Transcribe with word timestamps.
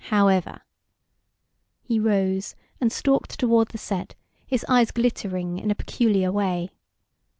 However" 0.09 0.63
He 1.87 1.99
rose, 1.99 2.55
and 2.79 2.91
stalked 2.91 3.39
toward 3.39 3.67
the 3.67 3.77
set, 3.77 4.15
his 4.47 4.65
eyes 4.67 4.89
glittering 4.89 5.59
in 5.59 5.69
a 5.69 5.75
peculiar 5.75 6.31
way. 6.31 6.71